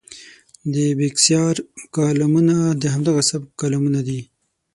[0.73, 1.55] د بېکسیار
[1.97, 4.21] کالمونه د همدغه سبک کالمونه دي.